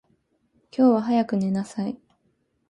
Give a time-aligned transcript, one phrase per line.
[0.75, 2.01] 今日は早く寝なさい。